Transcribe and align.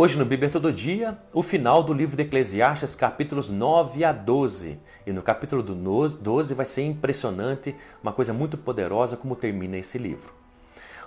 Hoje 0.00 0.16
no 0.16 0.24
Bíblia 0.24 0.48
Todo 0.48 0.72
Dia, 0.72 1.18
o 1.34 1.42
final 1.42 1.82
do 1.82 1.92
livro 1.92 2.16
de 2.16 2.22
Eclesiastes, 2.22 2.94
capítulos 2.94 3.50
9 3.50 4.04
a 4.04 4.12
12. 4.12 4.78
E 5.04 5.12
no 5.12 5.20
capítulo 5.22 5.60
12 5.60 6.54
vai 6.54 6.66
ser 6.66 6.82
impressionante, 6.82 7.74
uma 8.00 8.12
coisa 8.12 8.32
muito 8.32 8.56
poderosa 8.56 9.16
como 9.16 9.34
termina 9.34 9.76
esse 9.76 9.98
livro. 9.98 10.32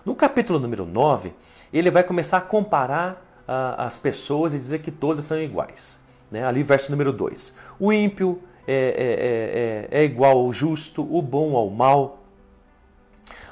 No 0.04 0.14
capítulo 0.14 0.60
número 0.60 0.86
9, 0.86 1.34
ele 1.72 1.90
vai 1.90 2.04
começar 2.04 2.40
a 2.40 2.42
comparar 2.42 3.14
uh, 3.48 3.80
as 3.80 3.98
pessoas 3.98 4.54
e 4.54 4.60
dizer 4.60 4.80
que 4.80 4.92
todas 4.92 5.24
são 5.24 5.40
iguais. 5.40 5.98
Né? 6.30 6.44
Ali, 6.44 6.62
verso 6.62 6.92
número 6.92 7.14
2. 7.14 7.56
O 7.80 7.94
ímpio 7.94 8.44
é, 8.68 9.88
é, 9.90 10.00
é, 10.00 10.02
é 10.02 10.04
igual 10.04 10.38
ao 10.38 10.52
justo, 10.52 11.02
o 11.10 11.22
bom 11.22 11.56
ao 11.56 11.70
mal. 11.70 12.26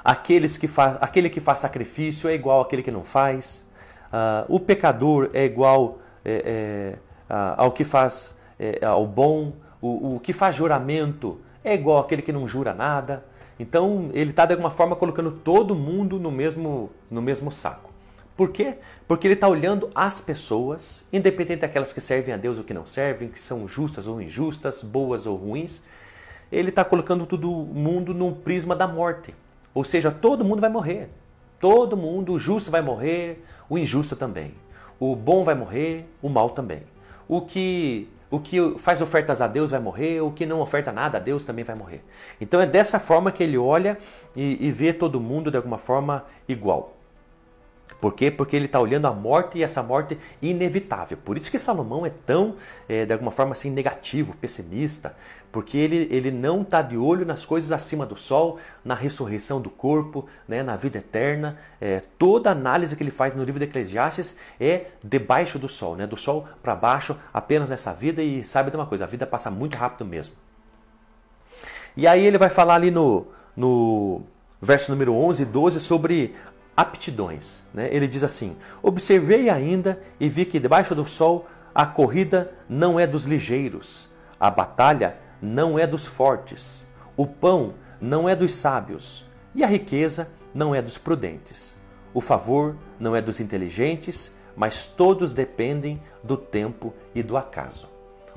Aqueles 0.03 0.57
que 0.57 0.67
faz, 0.67 0.97
aquele 0.99 1.29
que 1.29 1.39
faz 1.39 1.59
sacrifício 1.59 2.29
é 2.29 2.33
igual 2.33 2.59
àquele 2.59 2.83
que 2.83 2.91
não 2.91 3.05
faz. 3.05 3.68
Uh, 4.11 4.55
o 4.55 4.59
pecador 4.59 5.29
é 5.33 5.45
igual 5.45 5.99
é, 6.25 6.41
é, 6.45 6.99
ao 7.57 7.71
que 7.71 7.83
faz 7.83 8.35
é, 8.59 8.83
ao 8.85 9.07
bom, 9.07 9.53
o, 9.81 10.15
o, 10.15 10.19
que 10.19 10.33
faz 10.33 10.55
juramento 10.55 11.39
é 11.63 11.73
igual 11.73 11.99
àquele 11.99 12.21
que 12.21 12.31
não 12.31 12.45
jura 12.47 12.73
nada. 12.73 13.23
Então 13.59 14.09
ele 14.13 14.31
está 14.31 14.45
de 14.45 14.53
alguma 14.53 14.69
forma 14.69 14.95
colocando 14.95 15.31
todo 15.31 15.73
mundo 15.75 16.19
no 16.19 16.31
mesmo, 16.31 16.89
no 17.09 17.21
mesmo 17.21 17.51
saco. 17.51 17.89
Por 18.35 18.51
quê? 18.51 18.77
Porque 19.07 19.27
ele 19.27 19.33
está 19.33 19.47
olhando 19.47 19.89
as 19.93 20.21
pessoas, 20.21 21.05
independente 21.11 21.61
daquelas 21.61 21.91
que 21.91 21.99
servem 21.99 22.33
a 22.33 22.37
Deus 22.37 22.57
ou 22.57 22.63
que 22.63 22.73
não 22.73 22.85
servem, 22.85 23.27
que 23.27 23.39
são 23.39 23.67
justas 23.67 24.07
ou 24.07 24.21
injustas, 24.21 24.81
boas 24.81 25.25
ou 25.25 25.35
ruins, 25.35 25.83
ele 26.51 26.69
está 26.69 26.85
colocando 26.85 27.25
todo 27.25 27.49
mundo 27.49 28.13
no 28.13 28.33
prisma 28.33 28.75
da 28.75 28.87
morte. 28.87 29.35
Ou 29.73 29.83
seja, 29.83 30.09
todo 30.09 30.45
mundo 30.45 30.61
vai 30.61 30.69
morrer. 30.69 31.09
Todo 31.59 31.97
mundo, 31.97 32.33
o 32.33 32.39
justo 32.39 32.71
vai 32.71 32.81
morrer, 32.81 33.43
o 33.69 33.77
injusto 33.77 34.15
também. 34.15 34.53
O 34.99 35.15
bom 35.15 35.43
vai 35.43 35.55
morrer, 35.55 36.05
o 36.21 36.29
mal 36.29 36.49
também. 36.49 36.83
O 37.27 37.41
que 37.41 38.07
o 38.31 38.39
que 38.39 38.75
faz 38.77 39.01
ofertas 39.01 39.41
a 39.41 39.47
Deus 39.47 39.71
vai 39.71 39.79
morrer, 39.79 40.21
o 40.21 40.31
que 40.31 40.45
não 40.45 40.61
oferta 40.61 40.91
nada 40.91 41.17
a 41.17 41.21
Deus 41.21 41.43
também 41.43 41.65
vai 41.65 41.75
morrer. 41.75 42.03
Então 42.39 42.61
é 42.61 42.65
dessa 42.67 42.99
forma 42.99 43.31
que 43.31 43.41
ele 43.41 43.57
olha 43.57 43.97
e, 44.35 44.67
e 44.67 44.71
vê 44.71 44.93
todo 44.93 45.19
mundo 45.19 45.49
de 45.49 45.57
alguma 45.57 45.79
forma 45.79 46.25
igual. 46.47 46.98
Por 47.99 48.13
quê? 48.13 48.31
Porque 48.31 48.55
ele 48.55 48.65
está 48.65 48.79
olhando 48.79 49.07
a 49.07 49.13
morte 49.13 49.57
e 49.57 49.63
essa 49.63 49.83
morte 49.83 50.17
inevitável. 50.41 51.17
Por 51.17 51.37
isso 51.37 51.51
que 51.51 51.59
Salomão 51.59 52.05
é 52.05 52.09
tão, 52.09 52.55
é, 52.87 53.05
de 53.05 53.11
alguma 53.11 53.31
forma 53.31 53.51
assim, 53.51 53.69
negativo, 53.69 54.35
pessimista, 54.37 55.15
porque 55.51 55.77
ele, 55.77 56.07
ele 56.09 56.31
não 56.31 56.61
está 56.61 56.81
de 56.81 56.95
olho 56.95 57.25
nas 57.25 57.45
coisas 57.45 57.71
acima 57.71 58.05
do 58.05 58.15
sol, 58.15 58.57
na 58.85 58.95
ressurreição 58.95 59.59
do 59.59 59.69
corpo, 59.69 60.27
né, 60.47 60.63
na 60.63 60.77
vida 60.77 60.99
eterna. 60.99 61.57
É, 61.81 62.01
toda 62.17 62.51
análise 62.51 62.95
que 62.95 63.03
ele 63.03 63.11
faz 63.11 63.35
no 63.35 63.43
livro 63.43 63.59
de 63.59 63.65
Eclesiastes 63.65 64.37
é 64.59 64.87
debaixo 65.03 65.59
do 65.59 65.67
sol, 65.67 65.97
né, 65.97 66.07
do 66.07 66.15
sol 66.15 66.47
para 66.63 66.75
baixo, 66.75 67.17
apenas 67.33 67.69
nessa 67.69 67.93
vida. 67.93 68.23
E 68.23 68.45
sabe 68.45 68.69
de 68.69 68.77
uma 68.77 68.85
coisa, 68.85 69.03
a 69.03 69.07
vida 69.07 69.27
passa 69.27 69.51
muito 69.51 69.77
rápido 69.77 70.05
mesmo. 70.05 70.35
E 71.97 72.07
aí 72.07 72.25
ele 72.25 72.37
vai 72.37 72.49
falar 72.49 72.75
ali 72.75 72.91
no, 72.91 73.27
no 73.57 74.21
verso 74.61 74.91
número 74.91 75.13
11 75.13 75.43
e 75.43 75.45
12 75.45 75.79
sobre 75.81 76.33
aptidões. 76.79 77.65
Né? 77.73 77.89
Ele 77.91 78.07
diz 78.07 78.23
assim: 78.23 78.55
Observei 78.81 79.49
ainda 79.49 79.99
e 80.17 80.29
vi 80.29 80.45
que 80.45 80.59
debaixo 80.59 80.95
do 80.95 81.05
sol 81.05 81.45
a 81.75 81.85
corrida 81.85 82.53
não 82.69 82.97
é 82.97 83.05
dos 83.05 83.25
ligeiros, 83.25 84.09
a 84.39 84.49
batalha 84.49 85.17
não 85.41 85.77
é 85.77 85.85
dos 85.85 86.07
fortes, 86.07 86.87
o 87.17 87.27
pão 87.27 87.73
não 87.99 88.29
é 88.29 88.35
dos 88.35 88.53
sábios 88.53 89.25
e 89.53 89.61
a 89.63 89.67
riqueza 89.67 90.29
não 90.53 90.73
é 90.73 90.81
dos 90.81 90.97
prudentes. 90.97 91.77
O 92.13 92.21
favor 92.21 92.77
não 92.97 93.13
é 93.15 93.21
dos 93.21 93.39
inteligentes, 93.39 94.33
mas 94.55 94.85
todos 94.85 95.33
dependem 95.33 96.01
do 96.23 96.37
tempo 96.37 96.93
e 97.13 97.21
do 97.21 97.35
acaso. 97.35 97.87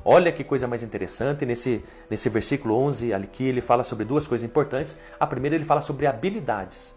Olha 0.05 0.33
que 0.33 0.43
coisa 0.43 0.67
mais 0.67 0.83
interessante, 0.83 1.45
nesse, 1.45 1.81
nesse 2.09 2.27
versículo 2.27 2.75
11, 2.75 3.13
aqui 3.13 3.45
ele 3.45 3.61
fala 3.61 3.85
sobre 3.85 4.03
duas 4.03 4.27
coisas 4.27 4.45
importantes. 4.45 4.97
A 5.17 5.25
primeira, 5.25 5.55
ele 5.55 5.63
fala 5.63 5.81
sobre 5.81 6.05
habilidades. 6.05 6.93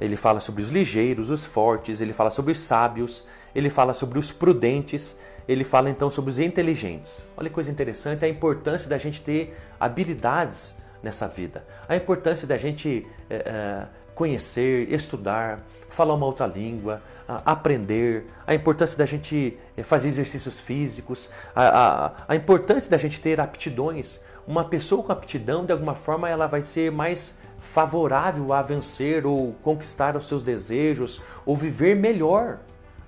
Ele 0.00 0.16
fala 0.16 0.40
sobre 0.40 0.62
os 0.62 0.70
ligeiros, 0.70 1.30
os 1.30 1.46
fortes, 1.46 2.00
ele 2.00 2.12
fala 2.12 2.30
sobre 2.30 2.52
os 2.52 2.58
sábios, 2.58 3.24
ele 3.54 3.70
fala 3.70 3.94
sobre 3.94 4.18
os 4.18 4.32
prudentes, 4.32 5.16
ele 5.46 5.64
fala 5.64 5.90
então 5.90 6.10
sobre 6.10 6.30
os 6.30 6.38
inteligentes. 6.38 7.28
Olha 7.36 7.48
que 7.48 7.54
coisa 7.54 7.70
interessante 7.70 8.24
a 8.24 8.28
importância 8.28 8.88
da 8.88 8.98
gente 8.98 9.22
ter 9.22 9.56
habilidades 9.78 10.76
nessa 11.02 11.26
vida, 11.26 11.64
a 11.88 11.96
importância 11.96 12.46
da 12.46 12.56
gente 12.56 13.06
é, 13.28 13.86
conhecer, 14.14 14.92
estudar, 14.92 15.64
falar 15.88 16.14
uma 16.14 16.26
outra 16.26 16.46
língua, 16.46 17.02
aprender, 17.44 18.26
a 18.46 18.54
importância 18.54 18.96
da 18.96 19.06
gente 19.06 19.58
fazer 19.82 20.08
exercícios 20.08 20.60
físicos, 20.60 21.30
a, 21.54 22.06
a, 22.06 22.12
a 22.28 22.36
importância 22.36 22.90
da 22.90 22.98
gente 22.98 23.20
ter 23.20 23.40
aptidões. 23.40 24.20
Uma 24.46 24.64
pessoa 24.64 25.02
com 25.02 25.12
aptidão, 25.12 25.64
de 25.64 25.72
alguma 25.72 25.94
forma, 25.94 26.28
ela 26.28 26.46
vai 26.46 26.62
ser 26.62 26.90
mais 26.90 27.38
favorável 27.58 28.52
a 28.52 28.60
vencer 28.60 29.24
ou 29.24 29.52
conquistar 29.62 30.16
os 30.16 30.26
seus 30.26 30.42
desejos 30.42 31.22
ou 31.46 31.56
viver 31.56 31.94
melhor 31.94 32.58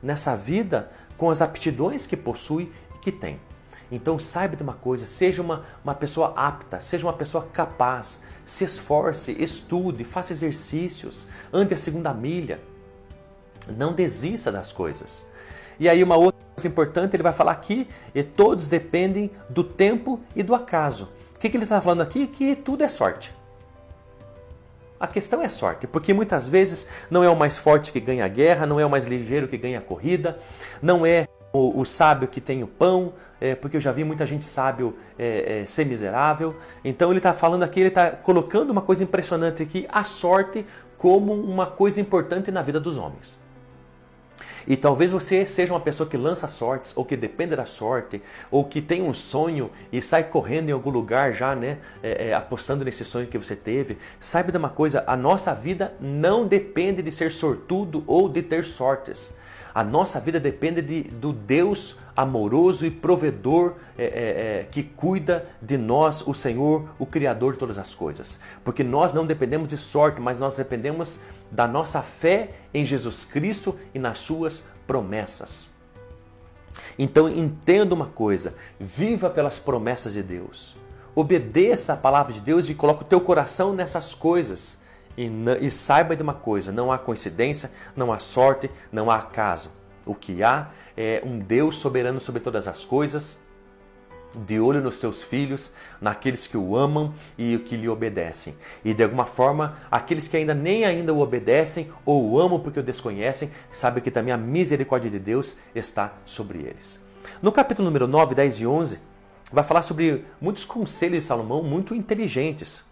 nessa 0.00 0.36
vida 0.36 0.90
com 1.16 1.28
as 1.30 1.42
aptidões 1.42 2.06
que 2.06 2.16
possui 2.16 2.70
e 2.94 2.98
que 2.98 3.10
tem. 3.10 3.40
Então 3.90 4.18
saiba 4.18 4.56
de 4.56 4.62
uma 4.62 4.74
coisa, 4.74 5.06
seja 5.06 5.42
uma, 5.42 5.62
uma 5.82 5.94
pessoa 5.94 6.32
apta, 6.36 6.80
seja 6.80 7.06
uma 7.06 7.12
pessoa 7.12 7.48
capaz, 7.52 8.22
se 8.44 8.64
esforce, 8.64 9.36
estude, 9.38 10.04
faça 10.04 10.32
exercícios, 10.32 11.26
ande 11.52 11.74
a 11.74 11.76
segunda 11.76 12.14
milha. 12.14 12.60
Não 13.76 13.92
desista 13.92 14.52
das 14.52 14.72
coisas. 14.72 15.28
E 15.80 15.88
aí 15.88 16.02
uma 16.02 16.16
outra 16.16 16.44
coisa 16.54 16.69
importante, 16.69 17.15
ele 17.15 17.22
vai 17.22 17.32
falar 17.32 17.53
aqui, 17.53 17.87
e 18.15 18.22
todos 18.22 18.69
dependem 18.69 19.31
do 19.50 19.65
tempo 19.65 20.20
e 20.34 20.42
do 20.42 20.54
acaso. 20.54 21.10
O 21.34 21.38
que, 21.38 21.50
que 21.50 21.56
ele 21.56 21.65
está 21.65 21.81
falando 21.81 22.00
aqui? 22.00 22.26
Que 22.26 22.54
tudo 22.54 22.82
é 22.84 22.88
sorte. 22.88 23.34
A 24.98 25.06
questão 25.06 25.43
é 25.43 25.48
sorte, 25.48 25.87
porque 25.87 26.14
muitas 26.14 26.48
vezes 26.48 26.87
não 27.10 27.22
é 27.22 27.28
o 27.28 27.37
mais 27.37 27.59
forte 27.59 27.93
que 27.93 28.00
ganha 28.00 28.25
a 28.25 28.28
guerra, 28.28 28.64
não 28.64 28.81
é 28.81 28.87
o 28.87 28.91
mais 28.91 29.06
ligeiro 29.06 29.48
que 29.48 29.59
ganha 29.59 29.78
a 29.78 29.82
corrida, 29.82 30.38
não 30.81 31.04
é 31.04 31.28
o, 31.53 31.81
o 31.81 31.84
sábio 31.84 32.28
que 32.28 32.41
tem 32.41 32.62
o 32.62 32.66
pão, 32.66 33.12
é, 33.41 33.54
porque 33.54 33.76
eu 33.76 33.81
já 33.81 33.93
vi 33.93 34.04
muita 34.04 34.25
gente 34.25 34.47
sábio 34.47 34.97
é, 35.19 35.60
é, 35.60 35.66
ser 35.66 35.84
miserável. 35.84 36.56
Então 36.84 37.10
ele 37.10 37.19
está 37.19 37.34
falando 37.34 37.64
aqui, 37.64 37.81
ele 37.81 37.88
está 37.88 38.10
colocando 38.10 38.70
uma 38.70 38.81
coisa 38.81 39.03
impressionante 39.03 39.62
aqui, 39.62 39.87
a 39.93 40.04
sorte 40.04 40.64
como 40.97 41.34
uma 41.34 41.66
coisa 41.66 42.00
importante 42.00 42.50
na 42.50 42.62
vida 42.62 42.81
dos 42.81 42.97
homens. 42.97 43.44
E 44.66 44.76
talvez 44.76 45.10
você 45.10 45.44
seja 45.47 45.72
uma 45.72 45.80
pessoa 45.80 46.08
que 46.08 46.16
lança 46.16 46.48
sortes, 46.48 46.92
ou 46.97 47.04
que 47.04 47.16
depende 47.16 47.54
da 47.54 47.64
sorte, 47.64 48.22
ou 48.50 48.64
que 48.64 48.80
tem 48.80 49.02
um 49.02 49.12
sonho 49.14 49.70
e 49.92 50.00
sai 50.00 50.25
correndo 50.25 50.69
em 50.69 50.72
algum 50.72 50.91
lugar 50.91 51.32
já, 51.32 51.54
né? 51.54 51.78
É, 52.02 52.28
é, 52.28 52.34
apostando 52.34 52.84
nesse 52.84 53.04
sonho 53.04 53.26
que 53.26 53.38
você 53.38 53.54
teve. 53.54 53.98
Saiba 54.19 54.50
de 54.50 54.58
uma 54.58 54.70
coisa: 54.70 55.04
a 55.06 55.16
nossa 55.16 55.54
vida 55.54 55.94
não 56.00 56.47
depende 56.47 57.02
de 57.02 57.12
ser 57.12 57.30
sortudo 57.30 58.02
ou 58.06 58.28
de 58.28 58.42
ter 58.42 58.64
sortes. 58.64 59.34
A 59.74 59.82
nossa 59.82 60.20
vida 60.20 60.38
depende 60.38 60.80
de, 60.80 61.02
do 61.02 61.32
Deus 61.32 61.96
amoroso 62.16 62.86
e 62.86 62.90
provedor 62.92 63.74
é, 63.98 64.04
é, 64.04 64.08
é, 64.60 64.68
que 64.70 64.84
cuida 64.84 65.46
de 65.60 65.76
nós, 65.76 66.24
o 66.24 66.32
Senhor, 66.32 66.88
o 66.96 67.04
Criador 67.04 67.54
de 67.54 67.58
todas 67.58 67.76
as 67.76 67.92
coisas. 67.92 68.38
Porque 68.62 68.84
nós 68.84 69.12
não 69.12 69.26
dependemos 69.26 69.70
de 69.70 69.76
sorte, 69.76 70.20
mas 70.20 70.38
nós 70.38 70.56
dependemos 70.56 71.18
da 71.50 71.66
nossa 71.66 72.02
fé 72.02 72.50
em 72.72 72.84
Jesus 72.84 73.24
Cristo 73.24 73.76
e 73.92 73.98
nas 73.98 74.20
suas 74.20 74.66
promessas. 74.86 75.72
Então 76.96 77.28
entenda 77.28 77.94
uma 77.94 78.06
coisa: 78.06 78.54
viva 78.78 79.28
pelas 79.28 79.58
promessas 79.58 80.12
de 80.12 80.22
Deus. 80.22 80.76
Obedeça 81.16 81.94
a 81.94 81.96
palavra 81.96 82.32
de 82.32 82.40
Deus 82.40 82.68
e 82.68 82.74
coloque 82.74 83.02
o 83.02 83.06
teu 83.06 83.20
coração 83.20 83.72
nessas 83.72 84.14
coisas. 84.14 84.83
E, 85.16 85.30
e 85.60 85.70
saiba 85.70 86.16
de 86.16 86.22
uma 86.22 86.34
coisa: 86.34 86.72
não 86.72 86.90
há 86.93 86.99
coincidência, 86.99 87.70
não 87.96 88.12
há 88.12 88.19
sorte, 88.19 88.70
não 88.93 89.11
há 89.11 89.16
acaso. 89.16 89.70
O 90.06 90.14
que 90.14 90.43
há 90.43 90.70
é 90.96 91.22
um 91.25 91.38
Deus 91.38 91.76
soberano 91.76 92.20
sobre 92.20 92.40
todas 92.40 92.69
as 92.69 92.84
coisas, 92.84 93.38
de 94.46 94.61
olho 94.61 94.81
nos 94.81 94.96
seus 94.96 95.22
filhos, 95.22 95.72
naqueles 96.00 96.46
que 96.46 96.56
o 96.56 96.76
amam 96.76 97.14
e 97.38 97.56
que 97.58 97.76
lhe 97.76 97.88
obedecem. 97.88 98.55
E 98.84 98.93
de 98.93 99.02
alguma 99.02 99.25
forma, 99.25 99.76
aqueles 99.90 100.28
que 100.28 100.37
ainda 100.37 100.55
nem 100.55 100.84
ainda 100.84 101.12
o 101.12 101.20
obedecem 101.20 101.90
ou 102.05 102.31
o 102.31 102.40
amam 102.40 102.61
porque 102.61 102.81
o 102.81 102.82
desconhecem, 102.82 103.50
sabem 103.70 104.02
que 104.02 104.11
também 104.11 104.32
a 104.32 104.37
misericórdia 104.37 105.11
de 105.11 105.19
Deus 105.19 105.56
está 105.75 106.12
sobre 106.26 106.58
eles. 106.58 107.02
No 107.40 107.52
capítulo 107.52 107.87
número 107.87 108.06
9, 108.06 108.34
10 108.34 108.61
e 108.61 108.66
11, 108.66 108.99
vai 109.52 109.64
falar 109.64 109.82
sobre 109.82 110.25
muitos 110.40 110.64
conselhos 110.64 111.20
de 111.20 111.25
Salomão 111.25 111.62
muito 111.62 111.94
inteligentes 111.94 112.84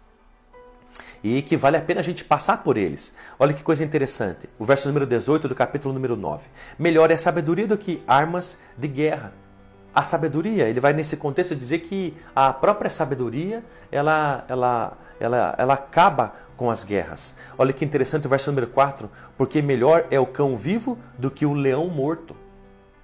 e 1.23 1.41
que 1.43 1.57
vale 1.57 1.77
a 1.77 1.81
pena 1.81 2.01
a 2.01 2.05
gente 2.05 2.25
passar 2.25 2.63
por 2.63 2.77
eles. 2.77 3.15
Olha 3.39 3.53
que 3.53 3.63
coisa 3.63 3.85
interessante. 3.85 4.49
O 4.59 4.65
verso 4.65 4.89
número 4.89 5.07
18 5.07 5.49
do 5.49 5.55
capítulo 5.55 5.95
número 5.95 6.17
9. 6.17 6.49
Melhor 6.79 7.11
é 7.11 7.15
a 7.15 7.19
sabedoria 7.19 7.67
do 7.67 7.79
que 7.79 8.03
armas 8.07 8.59
de 8.77 8.89
guerra. 8.89 9.33
A 9.95 10.03
sabedoria, 10.03 10.69
ele 10.69 10.81
vai 10.81 10.95
nesse 10.95 11.19
contexto 11.19 11.55
dizer 11.55 11.81
que 11.81 12.17
a 12.35 12.53
própria 12.53 12.91
sabedoria, 12.91 13.63
ela, 13.91 14.45
ela, 14.49 14.99
ela, 15.21 15.55
ela 15.59 15.75
acaba 15.75 16.33
com 16.57 16.71
as 16.71 16.83
guerras. 16.83 17.35
Olha 17.59 17.75
que 17.75 17.85
interessante 17.85 18.27
o 18.27 18.31
verso 18.31 18.51
número 18.51 18.69
4, 18.69 19.11
porque 19.37 19.61
melhor 19.61 20.07
é 20.11 20.19
o 20.19 20.27
cão 20.27 20.57
vivo 20.57 20.99
do 21.19 21.31
que 21.31 21.45
o 21.45 21.53
leão 21.53 21.89
morto. 21.89 22.35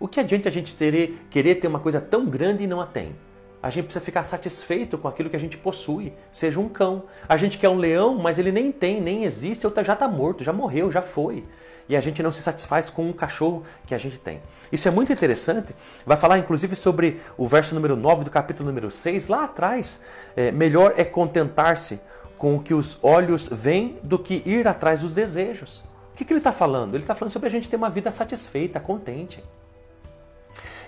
O 0.01 0.09
que 0.09 0.19
adianta 0.19 0.49
a 0.49 0.53
gente 0.53 0.75
ter, 0.75 1.27
querer 1.29 1.57
ter 1.57 1.67
uma 1.67 1.81
coisa 1.81 2.01
tão 2.01 2.25
grande 2.25 2.65
e 2.65 2.67
não 2.67 2.81
a 2.81 2.87
tem? 2.87 3.15
A 3.63 3.71
gente 3.71 3.87
precisa 3.87 4.05
ficar 4.05 4.23
satisfeito 4.23 4.97
com 4.97 5.09
aquilo 5.09 5.29
que 5.29 5.35
a 5.35 5.41
gente 5.41 5.59
possui, 5.59 6.13
seja 6.31 6.61
um 6.61 6.69
cão. 6.69 7.05
A 7.29 7.37
gente 7.37 7.59
quer 7.59 7.69
um 7.69 7.77
leão, 7.77 8.17
mas 8.17 8.39
ele 8.39 8.53
nem 8.53 8.71
tem, 8.71 9.01
nem 9.01 9.25
existe, 9.25 9.67
ou 9.67 9.73
tá, 9.73 9.83
já 9.83 9.95
está 9.95 10.07
morto, 10.07 10.45
já 10.45 10.53
morreu, 10.53 10.93
já 10.93 11.03
foi. 11.03 11.45
E 11.89 11.97
a 11.97 12.01
gente 12.01 12.23
não 12.23 12.31
se 12.31 12.41
satisfaz 12.41 12.89
com 12.91 13.09
um 13.09 13.13
cachorro 13.13 13.65
que 13.87 13.95
a 13.95 13.99
gente 13.99 14.19
tem. 14.19 14.41
Isso 14.71 14.87
é 14.87 14.91
muito 14.91 15.13
interessante. 15.13 15.75
Vai 16.07 16.17
falar 16.17 16.39
inclusive 16.39 16.77
sobre 16.77 17.19
o 17.37 17.47
verso 17.47 17.75
número 17.75 17.97
9 17.97 18.25
do 18.25 18.31
capítulo 18.31 18.69
número 18.69 18.91
6, 18.91 19.27
lá 19.27 19.45
atrás. 19.45 20.03
É, 20.37 20.53
melhor 20.53 20.95
é 20.97 21.05
contentar-se 21.05 22.01
com 22.37 22.55
o 22.55 22.63
que 22.63 22.75
os 22.75 22.99
olhos 23.03 23.49
veem 23.49 23.99
do 24.03 24.19
que 24.19 24.43
ir 24.47 24.69
atrás 24.69 25.01
dos 25.01 25.15
desejos. 25.15 25.83
O 26.13 26.17
que, 26.17 26.25
que 26.25 26.33
ele 26.33 26.39
está 26.39 26.53
falando? 26.53 26.95
Ele 26.95 27.03
está 27.03 27.15
falando 27.15 27.33
sobre 27.33 27.49
a 27.49 27.51
gente 27.51 27.69
ter 27.69 27.77
uma 27.77 27.91
vida 27.91 28.13
satisfeita, 28.13 28.79
contente. 28.79 29.43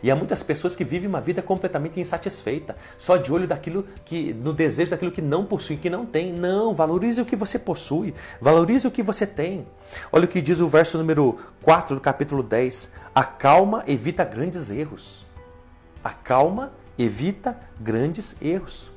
E 0.03 0.11
há 0.11 0.17
muitas 0.17 0.43
pessoas 0.43 0.75
que 0.75 0.85
vivem 0.85 1.09
uma 1.09 1.21
vida 1.21 1.43
completamente 1.43 2.01
insatisfeita, 2.01 2.77
só 2.97 3.17
de 3.17 3.33
olho 3.33 3.47
daquilo 3.47 3.87
que 4.05 4.33
no 4.33 4.53
desejo 4.53 4.91
daquilo 4.91 5.13
que 5.13 5.21
não 5.21 5.45
possui, 5.45 5.77
que 5.77 5.91
não 5.91 6.07
tem. 6.07 6.33
Não, 6.33 6.75
valorize 6.75 7.21
o 7.21 7.25
que 7.25 7.37
você 7.37 7.59
possui, 7.59 8.15
valorize 8.41 8.87
o 8.87 8.91
que 8.91 9.03
você 9.03 9.27
tem. 9.27 9.67
Olha 10.11 10.25
o 10.25 10.29
que 10.29 10.41
diz 10.41 10.61
o 10.61 10.69
verso 10.69 10.97
número 10.97 11.37
4 11.63 11.95
do 11.95 12.01
capítulo 12.01 12.43
10. 12.43 12.93
A 13.15 13.25
calma 13.25 13.85
evita 13.87 14.25
grandes 14.25 14.71
erros. 14.71 15.27
A 16.03 16.11
calma 16.11 16.73
evita 16.99 17.59
grandes 17.79 18.35
erros. 18.41 18.91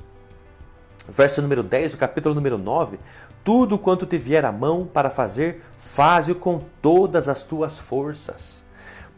Verso 1.06 1.42
número 1.42 1.62
10 1.62 1.92
do 1.92 1.98
capítulo 1.98 2.34
número 2.34 2.56
9. 2.56 2.98
Tudo 3.42 3.78
quanto 3.78 4.06
te 4.06 4.16
vier 4.16 4.42
à 4.46 4.50
mão 4.50 4.88
para 4.90 5.10
fazer, 5.10 5.62
faze-o 5.76 6.34
com 6.34 6.62
todas 6.80 7.28
as 7.28 7.44
tuas 7.44 7.78
forças 7.78 8.64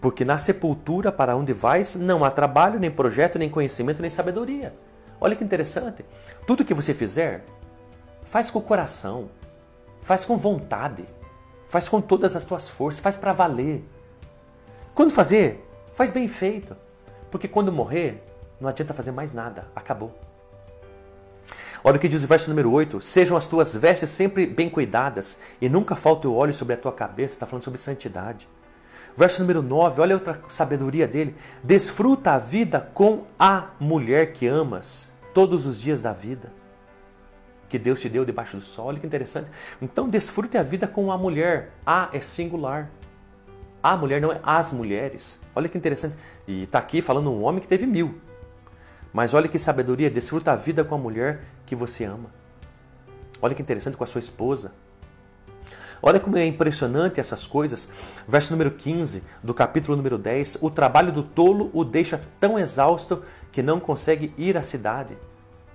porque 0.01 0.25
na 0.25 0.39
sepultura 0.39 1.11
para 1.11 1.37
onde 1.37 1.53
vais 1.53 1.97
não 1.97 2.25
há 2.25 2.31
trabalho, 2.31 2.79
nem 2.79 2.91
projeto, 2.91 3.39
nem 3.39 3.49
conhecimento, 3.49 4.01
nem 4.01 4.11
sabedoria. 4.11 4.75
Olha 5.21 5.35
que 5.35 5.45
interessante. 5.45 6.05
Tudo 6.47 6.65
que 6.65 6.75
você 6.75 6.93
fizer, 6.93 7.45
faz 8.25 8.51
com 8.51 8.59
o 8.59 8.63
coração, 8.63 9.31
faz 10.03 10.25
com 10.25 10.37
vontade, 10.37 11.05
faz 11.67 11.89
com 11.89 12.01
todas 12.01 12.37
as 12.37 12.45
tuas 12.45 12.69
forças, 12.69 13.01
faz 13.01 13.17
para 13.17 13.33
valer. 13.33 13.85
Quando 14.95 15.11
fazer, 15.11 15.67
faz 15.93 16.11
bem 16.11 16.29
feito, 16.29 16.77
porque 17.31 17.49
quando 17.49 17.73
morrer, 17.73 18.23
não 18.61 18.69
adianta 18.69 18.95
fazer 18.95 19.13
mais 19.13 19.33
nada, 19.33 19.67
acabou. 19.75 20.15
Olha 21.85 21.97
o 21.97 22.01
que 22.01 22.09
diz 22.09 22.25
o 22.25 22.27
verso 22.27 22.51
número 22.51 22.73
8: 22.73 23.01
Sejam 23.01 23.37
as 23.37 23.47
tuas 23.47 23.75
vestes 23.75 24.11
sempre 24.11 24.47
bem 24.47 24.69
cuidadas, 24.69 25.39
e 25.61 25.69
nunca 25.69 25.95
falte 25.95 26.27
o 26.27 26.35
óleo 26.35 26.53
sobre 26.53 26.75
a 26.75 26.77
tua 26.77 26.93
cabeça. 26.93 27.35
Está 27.35 27.47
falando 27.47 27.63
sobre 27.63 27.81
santidade. 27.81 28.49
Verso 29.15 29.41
número 29.41 29.63
9, 29.63 30.01
olha 30.01 30.15
outra 30.15 30.41
sabedoria 30.49 31.07
dele. 31.07 31.37
Desfruta 31.63 32.33
a 32.33 32.39
vida 32.39 32.91
com 32.95 33.25
a 33.39 33.69
mulher 33.79 34.33
que 34.33 34.47
amas 34.47 35.13
todos 35.35 35.67
os 35.67 35.81
dias 35.81 36.01
da 36.01 36.13
vida 36.13 36.53
que 37.69 37.79
Deus 37.79 38.01
te 38.01 38.09
deu 38.09 38.25
debaixo 38.25 38.57
do 38.57 38.63
sol. 38.63 38.87
Olha 38.87 38.99
que 38.99 39.07
interessante. 39.07 39.51
Então, 39.81 40.09
desfrute 40.09 40.57
a 40.57 40.63
vida 40.63 40.87
com 40.87 41.11
a 41.11 41.19
mulher. 41.19 41.73
A 41.85 42.09
é 42.13 42.21
singular. 42.21 42.91
A 43.83 43.97
mulher 43.97 44.21
não 44.21 44.33
é 44.33 44.41
as 44.43 44.73
mulheres. 44.73 45.41
Olha 45.55 45.69
que 45.69 45.79
interessante. 45.79 46.17
E 46.47 46.65
está 46.65 46.79
aqui 46.79 47.03
falando 47.03 47.31
um 47.31 47.43
homem 47.43 47.61
que 47.61 47.69
teve 47.69 47.87
mil. 47.87 48.21
Mas 49.13 49.35
olha 49.35 49.49
que 49.49 49.59
sabedoria. 49.59 50.11
Desfruta 50.11 50.53
a 50.53 50.57
vida 50.57 50.85
com 50.85 50.95
a 50.95 50.99
mulher 50.99 51.43
que 51.65 51.75
você 51.75 52.05
ama. 52.05 52.31
Olha 53.41 53.55
que 53.55 53.63
interessante 53.63 53.97
com 53.97 54.05
a 54.05 54.07
sua 54.07 54.19
esposa. 54.19 54.73
Olha 56.03 56.21
como 56.21 56.37
é 56.37 56.47
impressionante 56.47 57.21
essas 57.21 57.47
coisas. 57.47 57.89
Verso 58.29 58.53
número 58.53 58.71
15 58.71 59.23
do 59.43 59.55
capítulo 59.55 59.97
número 59.97 60.19
10: 60.19 60.59
O 60.61 60.71
trabalho 60.71 61.13
do 61.13 61.23
tolo 61.23 61.71
o 61.73 61.85
deixa 61.85 62.21
tão 62.39 62.59
exausto 62.59 63.23
que 63.51 63.63
não 63.63 63.81
consegue 63.81 64.33
ir 64.37 64.57
à 64.57 64.63
cidade. 64.63 65.17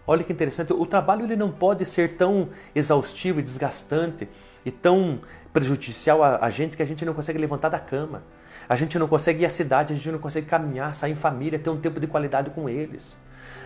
Olha 0.05 0.23
que 0.23 0.33
interessante, 0.33 0.73
o 0.73 0.85
trabalho 0.85 1.23
ele 1.23 1.35
não 1.35 1.51
pode 1.51 1.85
ser 1.85 2.17
tão 2.17 2.49
exaustivo 2.73 3.39
e 3.39 3.43
desgastante 3.43 4.27
e 4.65 4.71
tão 4.71 5.21
prejudicial 5.53 6.23
a, 6.23 6.43
a 6.43 6.49
gente 6.49 6.75
que 6.75 6.83
a 6.83 6.85
gente 6.85 7.05
não 7.05 7.13
consegue 7.13 7.39
levantar 7.39 7.69
da 7.69 7.79
cama. 7.79 8.23
A 8.67 8.75
gente 8.75 8.97
não 8.97 9.07
consegue 9.07 9.43
ir 9.43 9.45
à 9.45 9.49
cidade, 9.49 9.93
a 9.93 9.95
gente 9.95 10.11
não 10.11 10.19
consegue 10.19 10.47
caminhar, 10.47 10.95
sair 10.95 11.11
em 11.11 11.15
família, 11.15 11.59
ter 11.59 11.69
um 11.69 11.79
tempo 11.79 11.99
de 11.99 12.07
qualidade 12.07 12.49
com 12.49 12.67
eles. 12.67 13.17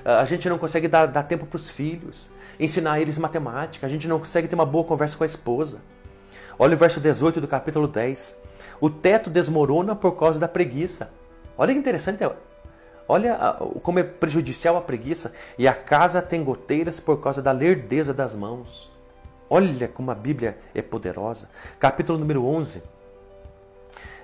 A 0.04 0.26
gente 0.26 0.48
não 0.48 0.58
consegue 0.58 0.88
dar, 0.88 1.06
dar 1.08 1.24
tempo 1.24 1.46
para 1.46 1.56
os 1.58 1.70
filhos, 1.70 2.30
ensinar 2.60 3.00
eles 3.00 3.18
matemática, 3.18 3.88
a 3.88 3.90
gente 3.90 4.08
não 4.08 4.20
consegue 4.20 4.48
ter 4.48 4.56
uma 4.56 4.66
boa 4.66 4.84
conversa 4.84 5.18
com 5.18 5.24
a 5.24 5.26
esposa. 5.26 5.82
Olha 6.58 6.76
o 6.76 6.78
verso 6.78 7.02
18 7.02 7.42
do 7.42 7.48
capítulo 7.48 7.88
10. 7.88 8.38
O 8.80 8.90
teto 8.90 9.30
desmorona 9.30 9.96
por 9.96 10.14
causa 10.14 10.40
da 10.40 10.48
preguiça. 10.48 11.12
Olha 11.58 11.74
que 11.74 11.80
interessante. 11.80 12.24
Olha 13.08 13.38
como 13.84 14.00
é 14.00 14.04
prejudicial 14.04 14.78
a 14.78 14.82
preguiça. 14.82 15.34
E 15.58 15.68
a 15.68 15.74
casa 15.74 16.22
tem 16.22 16.44
goteiras 16.44 17.00
por 17.00 17.20
causa 17.22 17.42
da 17.42 17.52
lerdeza 17.52 18.14
das 18.14 18.34
mãos. 18.34 18.92
Olha 19.50 19.88
como 19.88 20.12
a 20.12 20.16
Bíblia 20.16 20.58
é 20.74 20.82
poderosa. 20.82 21.50
Capítulo 21.78 22.18
número 22.18 22.46
11. 22.46 22.84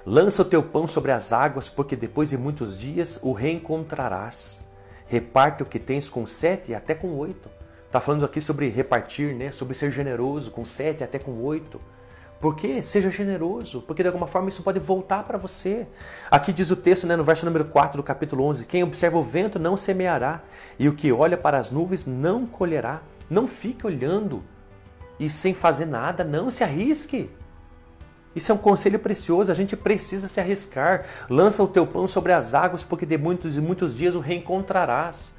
Lança 0.05 0.41
o 0.41 0.45
teu 0.45 0.63
pão 0.63 0.87
sobre 0.87 1.11
as 1.11 1.31
águas, 1.31 1.69
porque 1.69 1.95
depois 1.95 2.29
de 2.29 2.37
muitos 2.37 2.77
dias 2.77 3.19
o 3.21 3.33
reencontrarás. 3.33 4.61
Reparte 5.05 5.61
o 5.61 5.65
que 5.65 5.77
tens 5.77 6.09
com 6.09 6.25
sete 6.25 6.71
e 6.71 6.75
até 6.75 6.95
com 6.95 7.09
oito. 7.17 7.49
Está 7.85 7.99
falando 7.99 8.23
aqui 8.23 8.39
sobre 8.39 8.69
repartir, 8.69 9.35
né? 9.35 9.51
sobre 9.51 9.73
ser 9.73 9.91
generoso, 9.91 10.49
com 10.49 10.63
sete 10.63 11.03
até 11.03 11.19
com 11.19 11.43
oito. 11.43 11.79
Porque 12.41 12.81
seja 12.81 13.11
generoso, 13.11 13.83
porque 13.83 14.01
de 14.01 14.07
alguma 14.07 14.25
forma 14.25 14.49
isso 14.49 14.63
pode 14.63 14.79
voltar 14.79 15.23
para 15.23 15.37
você. 15.37 15.87
Aqui 16.29 16.51
diz 16.51 16.71
o 16.71 16.75
texto, 16.75 17.05
né, 17.05 17.15
no 17.15 17.23
verso 17.23 17.45
número 17.45 17.65
4 17.65 17.97
do 17.97 18.03
capítulo 18.03 18.43
11: 18.45 18.65
Quem 18.65 18.83
observa 18.83 19.19
o 19.19 19.21
vento 19.21 19.59
não 19.59 19.77
semeará, 19.77 20.41
e 20.79 20.89
o 20.89 20.93
que 20.93 21.11
olha 21.11 21.37
para 21.37 21.59
as 21.59 21.69
nuvens 21.69 22.07
não 22.07 22.47
colherá. 22.47 23.01
Não 23.29 23.47
fique 23.47 23.85
olhando 23.85 24.43
e 25.19 25.29
sem 25.29 25.53
fazer 25.53 25.85
nada, 25.85 26.23
não 26.23 26.49
se 26.49 26.63
arrisque. 26.63 27.29
Isso 28.35 28.51
é 28.51 28.55
um 28.55 28.57
conselho 28.57 28.97
precioso, 28.97 29.51
a 29.51 29.55
gente 29.55 29.77
precisa 29.77 30.27
se 30.27 30.39
arriscar. 30.39 31.05
Lança 31.29 31.61
o 31.61 31.67
teu 31.67 31.85
pão 31.85 32.07
sobre 32.07 32.33
as 32.33 32.55
águas, 32.55 32.83
porque 32.83 33.05
de 33.05 33.19
muitos 33.19 33.55
e 33.55 33.61
muitos 33.61 33.95
dias 33.95 34.15
o 34.15 34.19
reencontrarás. 34.19 35.33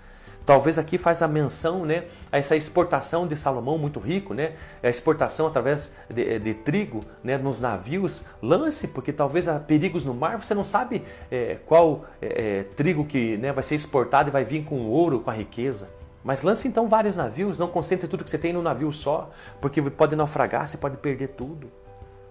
Talvez 0.44 0.79
aqui 0.79 0.99
faz 0.99 1.23
a 1.23 1.29
menção 1.29 1.85
né, 1.85 2.05
a 2.31 2.39
essa 2.39 2.56
exportação 2.56 3.27
de 3.27 3.37
Salomão 3.37 3.79
muito 3.79 4.00
rico, 4.00 4.35
né, 4.35 4.55
a 4.83 4.89
exportação 4.89 5.47
através 5.47 5.93
de, 6.11 6.39
de 6.39 6.55
trigo 6.55 7.05
né, 7.23 7.39
nos 7.39 7.61
navios. 7.61 8.25
Lance, 8.43 8.88
porque 8.88 9.12
talvez 9.12 9.47
há 9.47 9.61
perigos 9.61 10.05
no 10.05 10.14
mar, 10.14 10.43
você 10.43 10.55
não 10.55 10.64
sabe 10.64 11.05
é, 11.31 11.59
qual 11.64 12.05
é, 12.21 12.64
trigo 12.76 13.05
que 13.05 13.37
né, 13.37 13.52
vai 13.52 13.62
ser 13.62 13.76
exportado 13.76 14.31
e 14.31 14.33
vai 14.33 14.45
vir 14.45 14.64
com 14.64 14.87
ouro, 14.87 15.21
com 15.21 15.31
a 15.31 15.35
riqueza. 15.35 15.88
Mas 16.25 16.43
lance 16.43 16.69
então 16.69 16.88
vários 16.88 17.16
navios, 17.16 17.59
não 17.59 17.69
concentre 17.69 18.07
tudo 18.07 18.23
que 18.23 18.31
você 18.31 18.38
tem 18.38 18.52
no 18.52 18.62
navio 18.62 18.93
só, 18.93 19.31
porque 19.61 19.83
pode 19.83 20.14
naufragar, 20.14 20.66
você 20.66 20.76
pode 20.76 20.97
perder 20.97 21.28
tudo. 21.28 21.71